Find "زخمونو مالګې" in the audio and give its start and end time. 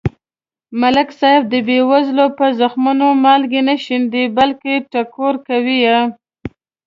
2.59-3.61